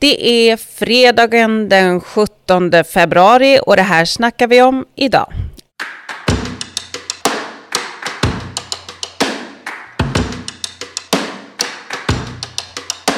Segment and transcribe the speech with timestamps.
[0.00, 5.32] Det är fredagen den 17 februari och det här snackar vi om idag.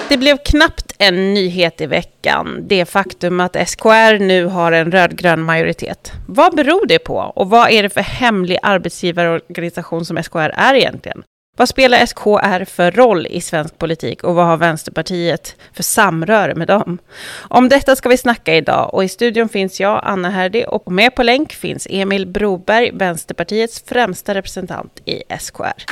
[0.08, 5.42] Det blev knappt en nyhet i veckan, det faktum att SKR nu har en rödgrön
[5.42, 6.12] majoritet.
[6.28, 11.22] Vad beror det på och vad är det för hemlig arbetsgivarorganisation som SKR är egentligen?
[11.56, 16.68] Vad spelar SKR för roll i svensk politik och vad har Vänsterpartiet för samröre med
[16.68, 16.98] dem?
[17.40, 21.14] Om detta ska vi snacka idag och i studion finns jag, Anna Herdy, och med
[21.14, 25.84] på länk finns Emil Broberg, Vänsterpartiets främsta representant i SKR.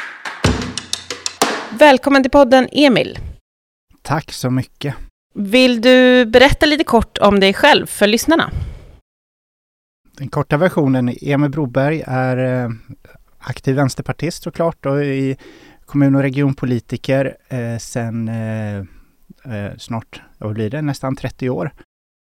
[1.79, 3.18] Välkommen till podden, Emil.
[4.02, 4.95] Tack så mycket.
[5.34, 8.51] Vill du berätta lite kort om dig själv för lyssnarna?
[10.18, 12.70] Den korta versionen, Emil Broberg är eh,
[13.41, 15.37] aktiv vänsterpartist såklart och i
[15.87, 18.77] kommun och regionpolitiker eh, sedan eh,
[19.55, 21.73] eh, snart, vad blir det, nästan 30 år.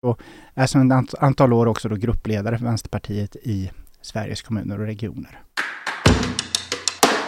[0.02, 0.20] Och
[0.56, 5.40] är sedan ett antal år också då gruppledare för Vänsterpartiet i Sveriges kommuner och regioner.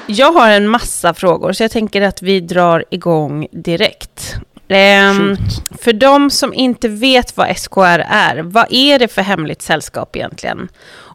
[0.08, 4.36] Jag har en massa frågor, så jag tänker att vi drar igång direkt.
[4.70, 5.38] Um,
[5.82, 10.70] för de som inte vet vad SKR är, vad är det för hemligt sällskap egentligen?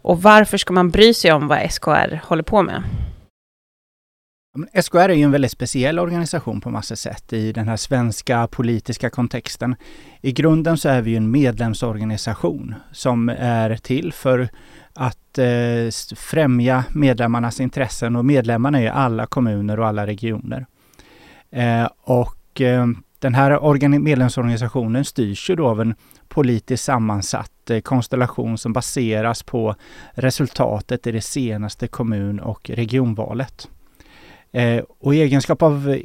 [0.05, 2.83] Och varför ska man bry sig om vad SKR håller på med?
[4.83, 9.11] SKR är ju en väldigt speciell organisation på massa sätt i den här svenska politiska
[9.11, 9.77] kontexten.
[10.21, 14.49] I grunden så är vi ju en medlemsorganisation som är till för
[14.93, 20.67] att eh, främja medlemmarnas intressen och medlemmarna är alla kommuner och alla regioner.
[21.51, 22.87] Eh, och eh,
[23.19, 25.95] den här medlemsorganisationen styrs ju då av en
[26.29, 27.54] politiskt sammansatt
[27.85, 29.75] konstellation som baseras på
[30.13, 33.69] resultatet i det senaste kommun och regionvalet.
[34.55, 35.99] Eh, och i egenskap av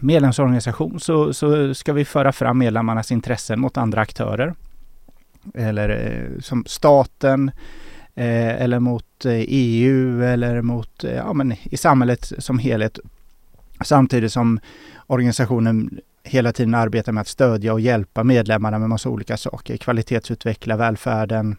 [0.00, 4.54] medlemsorganisation så, så, ska vi föra fram medlemmarnas intressen mot andra aktörer.
[5.54, 7.50] Eller eh, som staten,
[8.14, 12.98] eh, eller mot EU eller mot, ja men i samhället som helhet.
[13.84, 14.60] Samtidigt som
[15.06, 19.76] organisationen hela tiden arbetar med att stödja och hjälpa medlemmarna med massa olika saker.
[19.76, 21.56] Kvalitetsutveckla välfärden,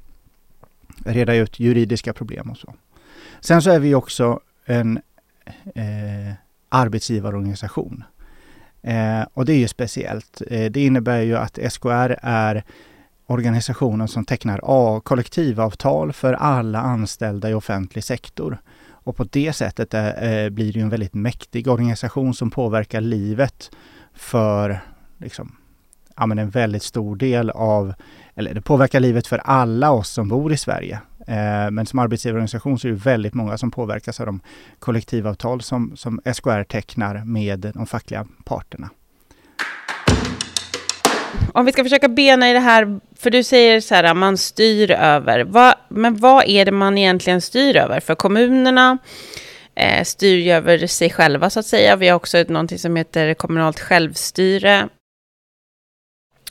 [1.05, 2.73] reda ut juridiska problem och så.
[3.41, 5.00] Sen så är vi också en
[5.75, 6.33] eh,
[6.69, 8.03] arbetsgivarorganisation.
[8.81, 10.41] Eh, och det är ju speciellt.
[10.50, 12.63] Eh, det innebär ju att SKR är
[13.25, 18.57] organisationen som tecknar A kollektivavtal för alla anställda i offentlig sektor.
[18.89, 23.72] Och på det sättet är, blir det en väldigt mäktig organisation som påverkar livet
[24.17, 24.79] för
[25.17, 25.55] liksom,
[26.16, 27.94] ja, men en väldigt stor del av,
[28.35, 31.00] eller det påverkar livet för alla oss som bor i Sverige.
[31.28, 34.39] Eh, men som arbetsgivarorganisation så är det väldigt många som påverkas av de
[34.79, 38.89] kollektivavtal som, som SKR tecknar med de fackliga parterna.
[41.53, 44.91] Om vi ska försöka bena i det här, för du säger så här, man styr
[44.91, 45.44] över.
[45.44, 48.00] Vad, men vad är det man egentligen styr över?
[48.00, 48.97] För kommunerna
[49.77, 51.95] eh, styr ju över sig själva så att säga.
[51.95, 54.89] Vi har också någonting som heter kommunalt självstyre.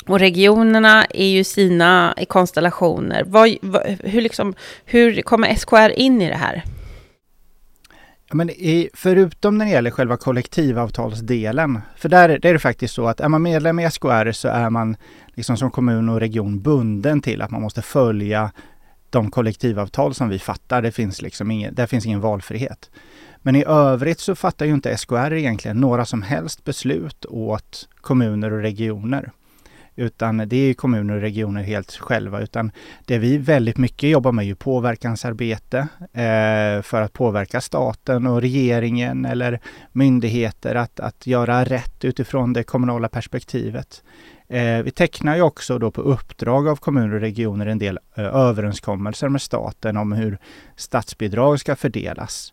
[0.07, 3.25] Och regionerna är ju sina konstellationer.
[3.27, 4.55] Vad, vad, hur, liksom,
[4.85, 6.63] hur kommer SKR in i det här?
[8.33, 13.09] men i, förutom när det gäller själva kollektivavtalsdelen, för där, där är det faktiskt så
[13.09, 14.97] att är man medlem i SKR så är man
[15.35, 18.51] liksom som kommun och region bunden till att man måste följa
[19.17, 20.83] de kollektivavtal som vi fattar.
[20.83, 22.91] Det finns liksom ingen, där finns ingen valfrihet.
[23.43, 28.53] Men i övrigt så fattar ju inte SKR egentligen några som helst beslut åt kommuner
[28.53, 29.31] och regioner.
[29.95, 32.41] Utan det är kommuner och regioner helt själva.
[32.41, 32.71] Utan
[33.05, 38.41] det vi väldigt mycket jobbar med är ju påverkansarbete eh, för att påverka staten och
[38.41, 39.61] regeringen eller
[39.93, 44.03] myndigheter att, att göra rätt utifrån det kommunala perspektivet.
[44.49, 48.25] Eh, vi tecknar ju också då på uppdrag av kommuner och regioner en del eh,
[48.25, 50.39] överenskommelser med staten om hur
[50.77, 52.53] statsbidrag ska fördelas.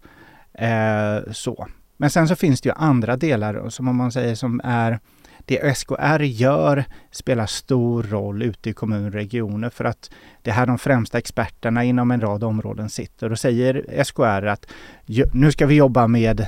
[0.54, 1.68] Eh, så.
[1.98, 5.00] Men sen så finns det ju andra delar som om man säger som är
[5.46, 10.12] det SKR gör spelar stor roll ute i kommuner och regioner för att
[10.42, 13.32] det är här de främsta experterna inom en rad områden sitter.
[13.32, 14.66] Och säger SKR att
[15.34, 16.48] nu ska vi jobba med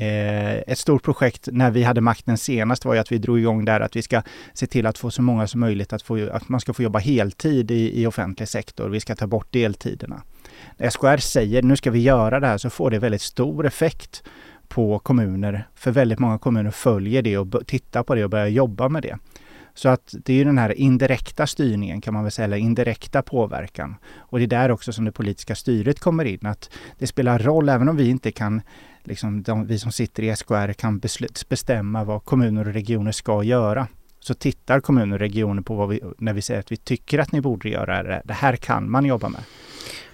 [0.00, 3.64] Eh, ett stort projekt när vi hade makten senast var ju att vi drog igång
[3.64, 4.22] där att vi ska
[4.54, 6.98] se till att få så många som möjligt att, få, att man ska få jobba
[6.98, 8.88] heltid i, i offentlig sektor.
[8.88, 10.22] Vi ska ta bort deltiderna.
[10.90, 14.22] SKR säger nu ska vi göra det här så får det väldigt stor effekt
[14.68, 15.68] på kommuner.
[15.74, 19.18] För väldigt många kommuner följer det och tittar på det och börjar jobba med det.
[19.74, 23.22] Så att det är ju den här indirekta styrningen kan man väl säga, eller indirekta
[23.22, 23.96] påverkan.
[24.16, 26.46] Och det är där också som det politiska styret kommer in.
[26.46, 28.62] Att det spelar roll, även om vi inte kan,
[29.08, 33.42] liksom, de, vi som sitter i SKR kan beslut, bestämma vad kommuner och regioner ska
[33.42, 33.86] göra.
[34.20, 37.32] så tittar kommuner och regioner på vad vi, när vi säger att vi tycker att
[37.32, 38.22] ni borde göra det.
[38.24, 39.40] Det här kan man jobba med.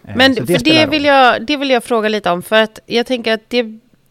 [0.05, 2.79] Eh, Men det för det vill, jag, det vill jag fråga lite om, för att
[2.87, 3.62] jag tänker att det,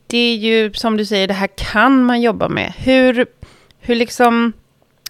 [0.08, 2.74] det är ju som du säger, det här kan man jobba med.
[2.78, 3.26] Hur,
[3.80, 4.54] hur liksom,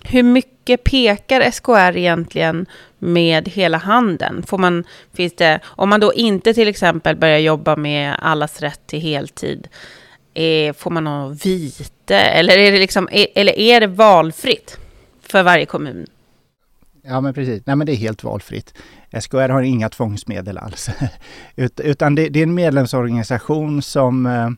[0.04, 2.66] hur mycket pekar SKR egentligen
[3.00, 4.44] med hela handen?
[4.44, 4.84] Får man,
[5.14, 9.68] finns det, om man då inte till exempel börjar jobba med allas rätt till heltid,
[10.34, 12.16] är, får man ha vite?
[12.16, 14.78] Eller är, det liksom, är, eller är det valfritt
[15.22, 16.08] för varje kommun?
[17.06, 18.74] Ja men precis, nej men det är helt valfritt.
[19.22, 20.90] SKR har inga tvångsmedel alls.
[21.56, 24.50] Ut, utan det, det, är en medlemsorganisation som eh,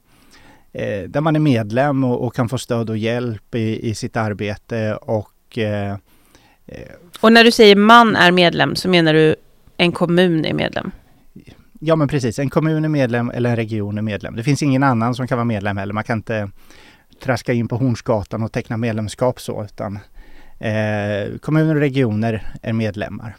[0.83, 4.18] eh, där man är medlem och, och, kan få stöd och hjälp i, i sitt
[4.18, 5.98] arbete och eh, eh,
[7.19, 9.36] och när du säger man är medlem så menar du
[9.78, 10.92] en kommun är medlem?
[11.80, 14.36] Ja men precis, en kommun är medlem eller en region är medlem.
[14.36, 15.94] Det finns ingen annan som kan vara medlem heller.
[15.94, 16.50] Man kan inte
[17.24, 20.00] traska in på Hornsgatan och teckna medlemskap så utan
[20.60, 23.36] eh, kommuner och regioner är medlemmar.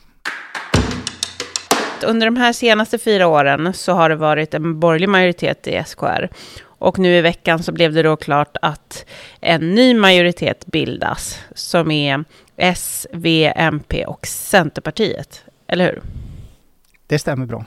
[2.06, 6.28] Under de här senaste fyra åren så har det varit en borgerlig majoritet i SKR.
[6.78, 9.06] Och nu i veckan så blev det då klart att
[9.40, 12.24] en ny majoritet bildas som är
[12.56, 15.44] S, V, MP och Centerpartiet.
[15.66, 16.02] Eller hur?
[17.06, 17.64] Det stämmer bra.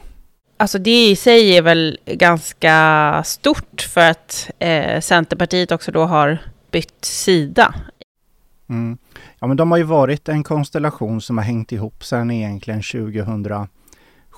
[0.58, 6.38] Alltså det i sig är väl ganska stort för att eh, Centerpartiet också då har
[6.72, 7.74] bytt sida.
[8.70, 8.98] Mm.
[9.40, 12.82] Ja men de har ju varit en konstellation som har hängt ihop sedan egentligen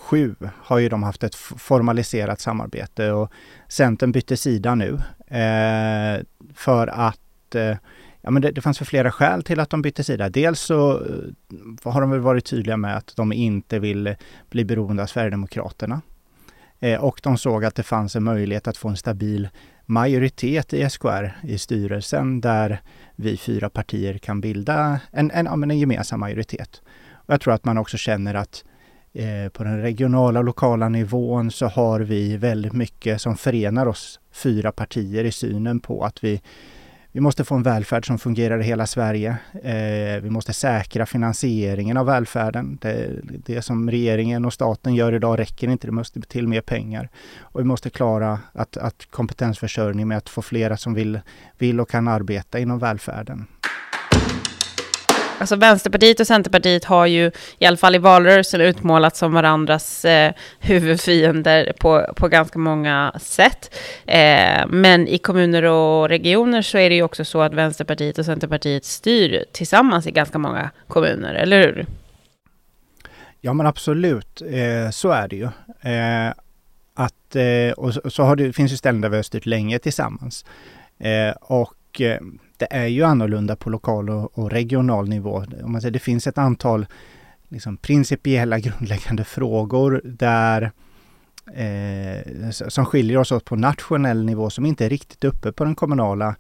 [0.10, 3.32] 2007 har ju de haft ett formaliserat samarbete och
[3.68, 4.94] Centern bytte sida nu
[5.38, 6.24] eh,
[6.56, 7.78] för att eh,
[8.24, 10.30] Ja, men det, det fanns för flera skäl till att de bytte sida.
[10.30, 14.16] Dels så eh, har de väl varit tydliga med att de inte vill
[14.50, 16.02] bli beroende av Sverigedemokraterna.
[16.80, 19.50] Eh, och de såg att det fanns en möjlighet att få en stabil
[19.86, 22.82] majoritet i SKR i styrelsen där
[23.16, 26.82] vi fyra partier kan bilda en, en, en gemensam majoritet.
[27.12, 28.71] Och jag tror att man också känner att eh,
[29.14, 34.20] Eh, på den regionala och lokala nivån så har vi väldigt mycket som förenar oss
[34.32, 36.42] fyra partier i synen på att vi
[37.14, 39.38] vi måste få en välfärd som fungerar i hela Sverige.
[39.64, 42.78] Eh, vi måste säkra finansieringen av välfärden.
[42.82, 47.10] Det, det, som regeringen och staten gör idag räcker inte, det måste till mer pengar.
[47.40, 51.20] Och vi måste klara att, att kompetensförsörjning med att få flera som vill,
[51.58, 53.46] vill och kan arbeta inom välfärden.
[55.42, 60.34] Alltså Vänsterpartiet och Centerpartiet har ju i alla fall i valrörelsen utmålats som varandras eh,
[60.60, 63.76] huvudfiender på, på ganska många sätt.
[64.06, 68.26] Eh, men i kommuner och regioner så är det ju också så att Vänsterpartiet och
[68.26, 71.86] Centerpartiet styr tillsammans i ganska många kommuner, eller hur?
[73.42, 75.50] Ja men absolut, eh, så är det ju.
[75.92, 76.34] Eh,
[76.94, 80.46] att, eh, och så har det, finns ju ställen där vi har styrt länge tillsammans.
[81.00, 81.36] Eh,
[81.92, 82.20] och eh,
[82.58, 85.46] det är ju annorlunda på lokal och, och regional nivå.
[85.64, 86.86] Om man säger, det finns ett antal
[87.50, 90.72] liksom, principiella grundläggande frågor där
[91.54, 95.76] eh, som skiljer oss åt på nationell nivå som inte är riktigt uppe på den
[95.76, 96.36] kommunala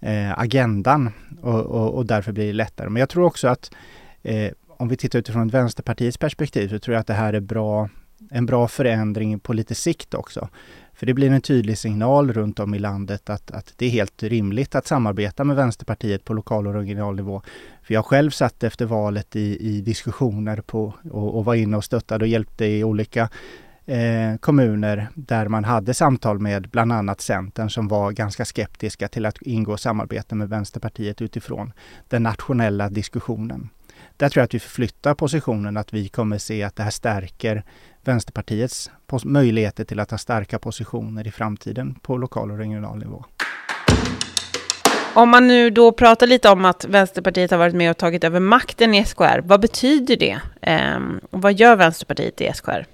[0.00, 1.10] eh, agendan
[1.42, 2.88] och, och, och, därför blir det lättare.
[2.88, 3.70] Men jag tror också att
[4.22, 7.40] eh, om vi tittar utifrån ett Vänsterpartiets perspektiv så tror jag att det här är
[7.40, 7.88] bra,
[8.30, 10.48] en bra förändring på lite sikt också.
[10.94, 14.22] För det blir en tydlig signal runt om i landet att, att det är helt
[14.22, 17.42] rimligt att samarbeta med Vänsterpartiet på lokal och regional nivå.
[17.82, 21.84] För jag själv satt efter valet i, i diskussioner på, och, och var inne och
[21.84, 23.28] stöttade och hjälpte i olika
[23.86, 29.26] eh, kommuner där man hade samtal med bland annat Centern som var ganska skeptiska till
[29.26, 31.72] att ingå samarbete med Vänsterpartiet utifrån
[32.08, 33.68] den nationella diskussionen.
[34.16, 37.64] Där tror jag att vi förflyttar positionen, att vi kommer se att det här stärker
[38.04, 38.90] Vänsterpartiets
[39.24, 43.24] möjligheter till att ha starka positioner i framtiden på lokal och regional nivå.
[45.14, 48.40] Om man nu då pratar lite om att Vänsterpartiet har varit med och tagit över
[48.40, 50.38] makten i SKR, vad betyder det?
[50.96, 52.86] Um, och vad gör Vänsterpartiet i SKR?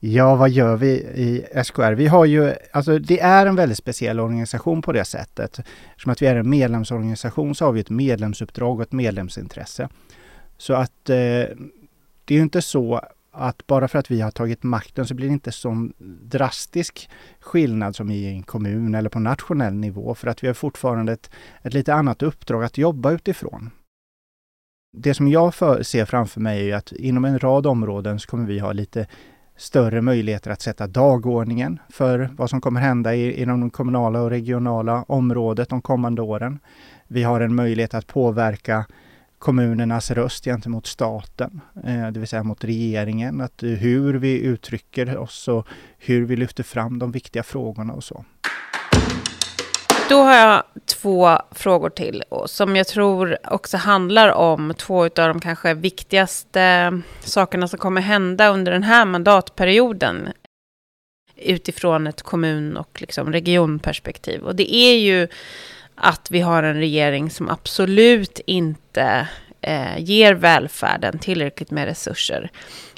[0.00, 1.92] Ja, vad gör vi i SKR?
[1.92, 5.60] Vi har ju, alltså det är en väldigt speciell organisation på det sättet.
[5.96, 9.88] Som att vi är en medlemsorganisation så har vi ett medlemsuppdrag och ett medlemsintresse.
[10.58, 11.16] Så att eh,
[12.24, 13.00] det är ju inte så
[13.32, 15.88] att bara för att vi har tagit makten så blir det inte så
[16.22, 21.12] drastisk skillnad som i en kommun eller på nationell nivå för att vi har fortfarande
[21.12, 21.30] ett,
[21.62, 23.70] ett lite annat uppdrag att jobba utifrån.
[24.96, 28.46] Det som jag för, ser framför mig är att inom en rad områden så kommer
[28.46, 29.06] vi ha lite
[29.56, 34.30] större möjligheter att sätta dagordningen för vad som kommer hända i, inom det kommunala och
[34.30, 36.58] regionala området de kommande åren.
[37.08, 38.86] Vi har en möjlighet att påverka
[39.44, 45.16] kommunernas röst gentemot staten, eh, det vill säga mot regeringen, att eh, hur vi uttrycker
[45.16, 45.66] oss och
[45.98, 48.24] hur vi lyfter fram de viktiga frågorna och så.
[50.08, 55.40] Då har jag två frågor till som jag tror också handlar om två av de
[55.40, 60.28] kanske viktigaste sakerna som kommer hända under den här mandatperioden
[61.36, 64.42] utifrån ett kommun och liksom regionperspektiv.
[64.42, 65.28] Och det är ju
[65.94, 69.28] att vi har en regering som absolut inte
[69.60, 72.50] eh, ger välfärden tillräckligt med resurser.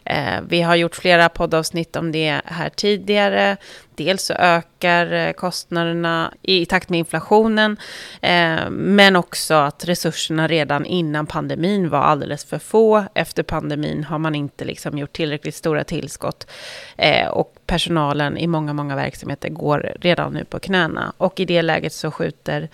[0.06, 3.56] Eh, vi har gjort flera poddavsnitt om det här tidigare.
[3.94, 7.76] Dels så ökar eh, kostnaderna i takt med inflationen,
[8.20, 13.04] eh, men också att resurserna redan innan pandemin var alldeles för få.
[13.14, 16.50] Efter pandemin har man inte liksom gjort tillräckligt stora tillskott
[16.96, 21.12] eh, och personalen i många, många verksamheter går redan nu på knäna.
[21.18, 22.68] Och i det läget så skjuter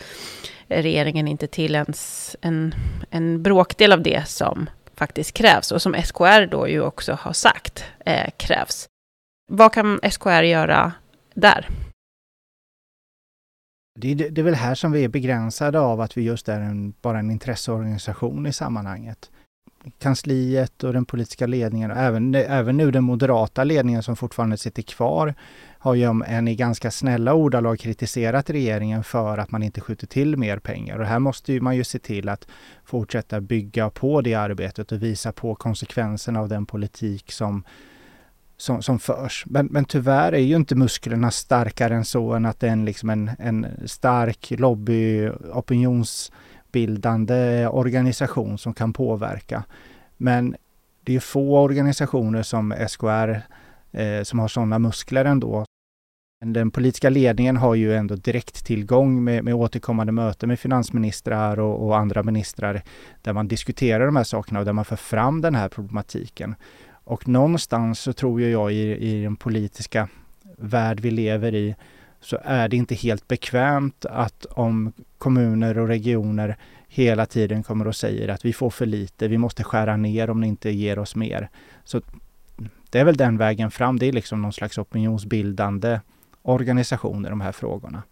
[0.68, 2.74] eh, regeringen inte till ens en,
[3.10, 7.84] en bråkdel av det som faktiskt krävs och som SKR då ju också har sagt
[8.06, 8.88] eh, krävs.
[9.52, 10.92] Vad kan SKR göra
[11.34, 11.68] där?
[14.00, 16.61] Det, det, det, är väl här som vi är begränsade av att vi just är
[16.61, 19.30] en, bara en intresseorganisation i sammanhanget.
[19.99, 24.82] Kansliet och den politiska ledningen och även, även nu den moderata ledningen som fortfarande sitter
[24.82, 25.34] kvar
[25.82, 30.36] har ju en i ganska snälla ordalag kritiserat regeringen för att man inte skjuter till
[30.36, 30.98] mer pengar.
[30.98, 32.46] Och här måste man ju se till att
[32.84, 37.64] fortsätta bygga på det arbetet och visa på konsekvenserna av den politik som,
[38.56, 39.44] som, som förs.
[39.46, 42.84] Men, men tyvärr är ju inte musklerna starkare än så än att det är en,
[42.84, 49.64] liksom en, en stark lobby, opinionsbildande organisation som kan påverka.
[50.16, 50.56] Men
[51.00, 53.40] det är få organisationer som SKR
[53.92, 55.64] eh, som har sådana muskler ändå.
[56.44, 61.87] Den politiska ledningen har ju ändå direkt tillgång med, med återkommande möten med finansministrar och,
[61.87, 62.82] och, andra ministrar
[63.22, 66.54] där man diskuterar de här sakerna och där man för fram den här problematiken.
[67.04, 70.08] Och någonstans så tror jag i, i den politiska
[70.58, 71.75] värld vi lever i
[72.20, 76.56] så är det inte helt bekvämt att om kommuner och regioner
[76.88, 80.40] hela tiden kommer och säger att vi får för lite, vi måste skära ner om
[80.40, 81.49] ni inte ger oss mer.
[81.84, 82.00] Så
[82.90, 83.99] det är väl den vägen fram.
[83.99, 86.00] Det är liksom någon slags opinionsbildande
[86.42, 88.02] organisation i de här frågorna.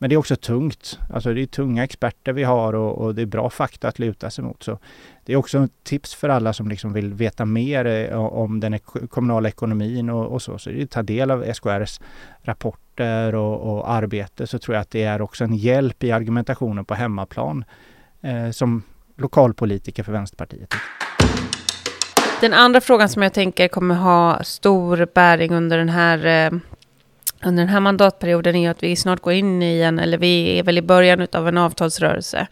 [0.00, 0.98] Men det är också tungt.
[1.10, 4.30] Alltså det är tunga experter vi har och, och, det är bra fakta att luta
[4.30, 4.62] sig mot.
[4.62, 4.78] Så
[5.24, 8.78] det är också ett tips för alla som liksom vill veta mer eh, om den
[9.10, 10.58] kommunala ekonomin och, och så.
[10.58, 12.00] Så det är ta del av SKRs
[12.42, 16.84] rapporter och, och, arbete så tror jag att det är också en hjälp i argumentationen
[16.84, 17.64] på hemmaplan
[18.20, 18.82] eh, som
[19.16, 20.74] lokalpolitiker för Vänsterpartiet.
[22.40, 26.58] Den andra frågan som jag tänker kommer ha stor bäring under den här eh,
[27.44, 30.62] under den här mandatperioden är att vi snart går in i en, eller vi är
[30.62, 32.46] väl i början av en avtalsrörelse.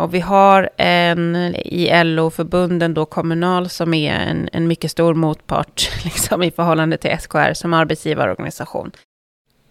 [0.00, 5.90] Och vi har en i LO-förbunden då Kommunal som är en, en mycket stor motpart
[6.04, 8.90] liksom, i förhållande till SKR som arbetsgivarorganisation.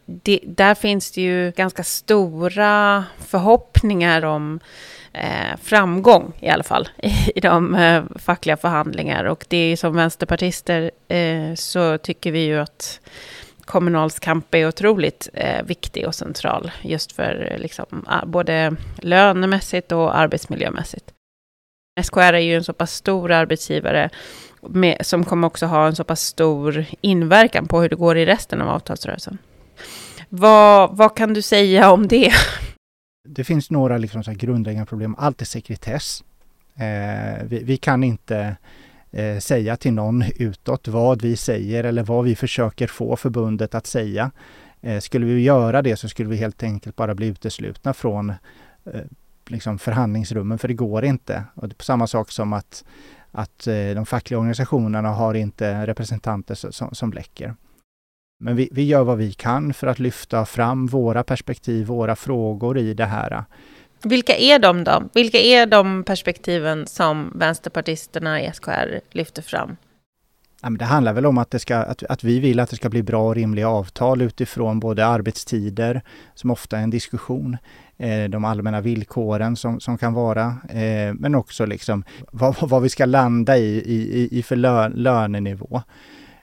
[0.05, 4.59] Det, där finns det ju ganska stora förhoppningar om
[5.13, 9.23] eh, framgång i alla fall i, i de eh, fackliga förhandlingar.
[9.23, 12.99] Och det är ju som vänsterpartister eh, så tycker vi ju att
[13.65, 19.91] Kommunals kamp är otroligt eh, viktig och central just för eh, liksom, ah, både lönemässigt
[19.91, 21.13] och arbetsmiljömässigt.
[22.03, 24.09] SKR är ju en så pass stor arbetsgivare
[24.61, 28.25] med, som kommer också ha en så pass stor inverkan på hur det går i
[28.25, 29.37] resten av avtalsrörelsen.
[30.29, 32.31] Vad, vad kan du säga om det?
[33.29, 35.15] Det finns några liksom så grundläggande problem.
[35.17, 36.23] Allt är sekretess.
[36.75, 38.55] Eh, vi, vi, kan inte
[39.13, 43.87] eh, säga till någon utåt vad vi säger eller vad vi försöker få förbundet att
[43.87, 44.31] säga.
[44.81, 49.01] Eh, skulle vi göra det så skulle vi helt enkelt bara bli uteslutna från eh,
[49.47, 51.43] liksom förhandlingsrummen, för det går inte.
[51.55, 52.83] Och det är på samma sak som att,
[53.31, 57.55] att eh, de fackliga organisationerna har inte representanter som, som läcker.
[58.39, 62.77] Men vi, vi gör vad vi kan för att lyfta fram våra perspektiv, våra frågor
[62.77, 63.43] i det här.
[64.03, 65.09] Vilka är de då?
[65.13, 69.75] Vilka är de perspektiven som vänsterpartisterna i SKR lyfter fram?
[70.69, 73.03] det handlar väl om att, det ska, att, att vi vill att det ska bli
[73.03, 76.01] bra och rimliga avtal utifrån både arbetstider,
[76.33, 77.57] som ofta är en diskussion,
[77.97, 82.89] eh, de allmänna villkoren som, som kan vara, eh, men också liksom vad, vad vi
[82.89, 85.81] ska landa i, i, i för lön, lönenivå.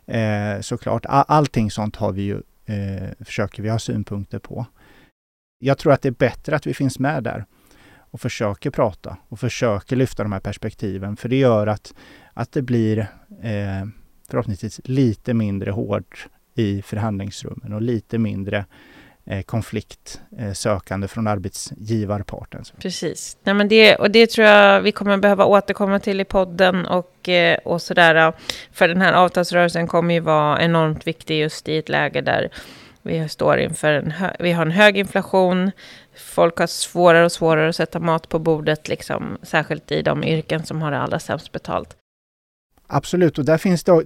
[0.07, 2.35] Eh, såklart, allting sånt har vi ju,
[2.67, 4.67] eh, försöker vi ha synpunkter på
[5.63, 7.45] jag tror att det är bättre att vi finns med där
[8.11, 11.17] och försöker prata och försöker lyfta de här perspektiven.
[11.17, 11.95] För det gör att,
[12.35, 12.99] att det blir
[13.43, 13.87] eh,
[14.31, 18.65] förhoppningsvis lite mindre hårt i förhandlingsrummen och lite mindre
[19.27, 22.65] eh, konfliktsökande eh, från arbetsgivarparten.
[22.79, 23.37] Precis.
[23.43, 27.29] Nej, men det, och det tror jag vi kommer behöva återkomma till i podden och,
[27.29, 28.33] eh, och sådär.
[28.73, 32.51] För den här avtalsrörelsen kommer ju vara enormt viktig just i ett läge där
[33.03, 35.71] vi står inför en, vi har en hög inflation,
[36.17, 40.65] folk har svårare och svårare att sätta mat på bordet, liksom, särskilt i de yrken
[40.65, 41.97] som har det allra sämst betalt.
[42.87, 44.03] Absolut, och där finns det,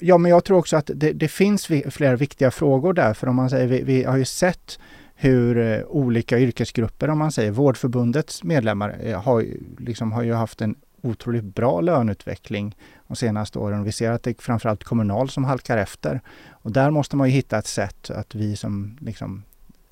[0.00, 3.36] ja men jag tror också att det, det finns flera viktiga frågor där, för om
[3.36, 4.78] man säger, vi, vi har ju sett
[5.14, 9.44] hur eh, olika yrkesgrupper, om man säger Vårdförbundets medlemmar, eh, har,
[9.78, 12.76] liksom, har ju haft en otroligt bra löneutveckling
[13.08, 13.84] de senaste åren.
[13.84, 16.20] Vi ser att det är framförallt Kommunal som halkar efter.
[16.64, 19.42] Och där måste man ju hitta ett sätt att vi som liksom,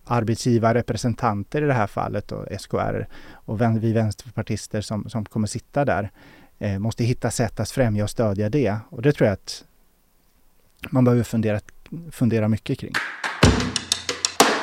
[0.05, 6.11] arbetsgivarrepresentanter i det här fallet och SKR och vi vänsterpartister som, som kommer sitta där
[6.59, 8.77] eh, måste hitta sätt att främja och stödja det.
[8.89, 9.65] Och det tror jag att
[10.91, 11.61] man behöver fundera,
[12.11, 12.93] fundera mycket kring.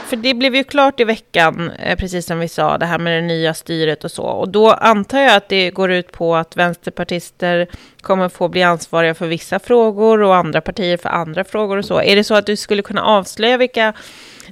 [0.09, 3.23] För det blev ju klart i veckan, eh, precis som vi sa, det här med
[3.23, 4.23] det nya styret och så.
[4.23, 7.67] Och då antar jag att det går ut på att vänsterpartister
[8.01, 12.01] kommer få bli ansvariga för vissa frågor och andra partier för andra frågor och så.
[12.01, 13.93] Är det så att du skulle kunna avslöja vilka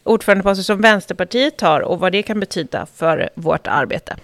[0.04, 4.16] ordförandeposter som Vänsterpartiet har och vad det kan betyda för vårt arbete?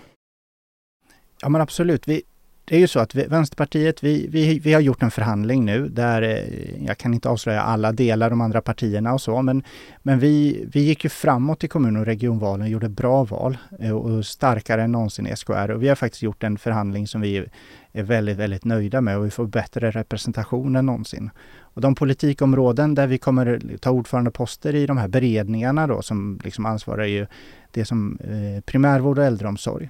[1.41, 2.07] Ja men absolut.
[2.07, 2.21] Vi,
[2.65, 5.89] det är ju så att vi, Vänsterpartiet, vi, vi, vi har gjort en förhandling nu
[5.89, 9.63] där, eh, jag kan inte avslöja alla delar, de andra partierna och så, men,
[10.01, 13.91] men vi, vi gick ju framåt i kommun och regionvalen och gjorde bra val eh,
[13.91, 15.71] och starkare än någonsin i SKR.
[15.71, 17.45] Och vi har faktiskt gjort en förhandling som vi
[17.91, 21.29] är väldigt, väldigt nöjda med och vi får bättre representation än någonsin.
[21.59, 26.65] Och de politikområden där vi kommer ta ordförandeposter i de här beredningarna då som liksom
[26.65, 27.25] ansvarar ju
[27.71, 29.89] det som eh, primärvård och äldreomsorg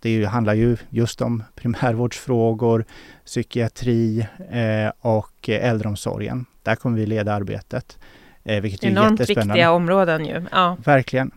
[0.00, 2.84] det handlar ju just om primärvårdsfrågor,
[3.24, 6.46] psykiatri eh, och äldreomsorgen.
[6.62, 7.98] Där kommer vi leda arbetet.
[8.44, 9.54] Eh, vilket Enormt är jättespännande.
[9.54, 10.44] viktiga områden ju.
[10.52, 10.76] Ja.
[10.84, 11.30] Verkligen.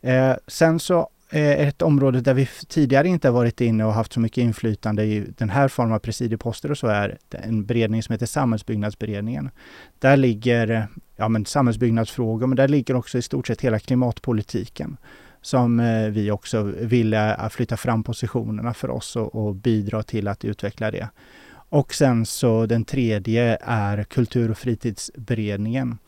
[0.00, 4.38] Eh, sen så ett område där vi tidigare inte varit inne och haft så mycket
[4.38, 9.50] inflytande i den här formen av presidieposter och så är en beredning som heter Samhällsbyggnadsberedningen.
[9.98, 14.96] Där ligger ja, men samhällsbyggnadsfrågor, men där ligger också i stort sett hela klimatpolitiken
[15.42, 20.28] som eh, vi också ville eh, flytta fram positionerna för oss och, och bidra till
[20.28, 21.08] att utveckla det.
[21.52, 25.98] Och sen så den tredje är kultur och fritidsberedningen.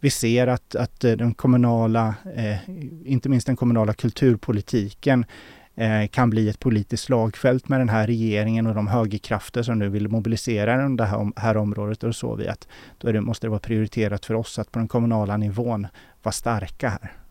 [0.00, 2.70] Vi ser att, att eh, den kommunala, eh,
[3.04, 5.24] inte minst den kommunala kulturpolitiken
[5.74, 9.88] eh, kan bli ett politiskt slagfält med den här regeringen och de högerkrafter som nu
[9.88, 12.04] vill mobilisera det här, här området.
[12.04, 14.88] Och så vi att då det, måste det vara prioriterat för oss att på den
[14.88, 15.86] kommunala nivån
[16.22, 17.25] vara starka här.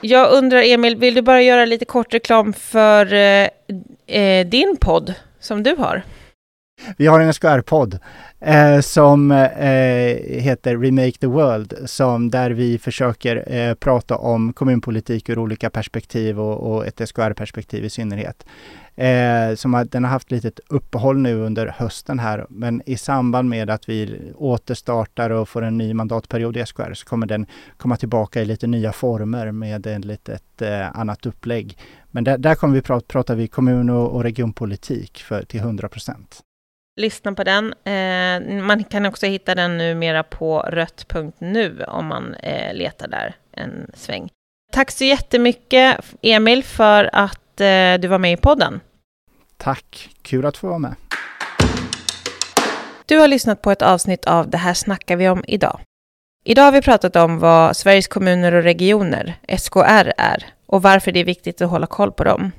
[0.00, 3.48] Jag undrar, Emil, vill du bara göra lite kort reklam för eh,
[4.06, 6.02] eh din podd som du har?
[6.96, 7.98] Vi har en SKR-podd
[8.40, 15.28] eh, som eh, heter Remake the World, som där vi försöker eh, prata om kommunpolitik
[15.28, 18.46] ur olika perspektiv och, och ett SKR-perspektiv i synnerhet.
[18.98, 23.48] Eh, som har, den har haft litet uppehåll nu under hösten här, men i samband
[23.48, 27.96] med att vi återstartar och får en ny mandatperiod i SKR så kommer den komma
[27.96, 31.78] tillbaka i lite nya former med ett litet eh, annat upplägg.
[32.10, 35.88] Men där, där kommer vi prata, pratar vi kommun och, och regionpolitik för, till 100
[35.88, 36.40] procent.
[36.96, 37.74] Lyssna på den.
[37.84, 43.90] Eh, man kan också hitta den numera på rött.nu om man eh, letar där en
[43.94, 44.28] sväng.
[44.72, 48.80] Tack så jättemycket Emil för att eh, du var med i podden.
[49.58, 50.94] Tack, kul att få vara med.
[53.06, 55.80] Du har lyssnat på ett avsnitt av Det här snackar vi om idag.
[56.44, 61.20] Idag har vi pratat om vad Sveriges kommuner och regioner, SKR, är och varför det
[61.20, 62.52] är viktigt att hålla koll på dem.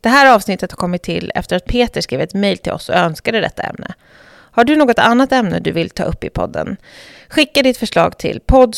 [0.00, 2.94] Det här avsnittet har kommit till efter att Peter skrev ett mejl till oss och
[2.94, 3.94] önskade detta ämne.
[4.28, 6.76] Har du något annat ämne du vill ta upp i podden?
[7.28, 8.76] Skicka ditt förslag till podd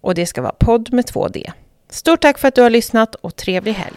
[0.00, 1.52] och det ska vara podd med två D.
[1.90, 3.96] Stort tack för att du har lyssnat och trevlig helg!